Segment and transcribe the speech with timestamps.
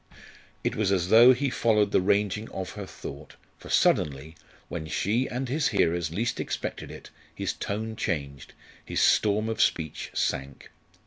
[0.63, 4.35] It was as though he followed the ranging of her thought, for suddenly,
[4.67, 8.53] when she and his hearers least expected it, his tone changed,
[8.83, 10.71] his storm of speech sank.